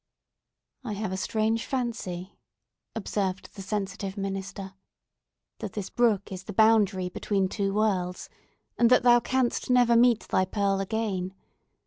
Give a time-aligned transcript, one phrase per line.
[0.83, 2.33] "I have a strange fancy,"
[2.95, 4.73] observed the sensitive minister,
[5.59, 8.27] "that this brook is the boundary between two worlds,
[8.79, 11.35] and that thou canst never meet thy Pearl again.